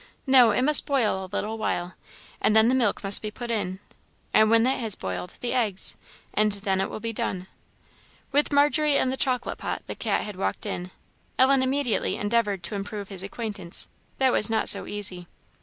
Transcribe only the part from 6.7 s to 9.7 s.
it will be done." With Margery and the chocolate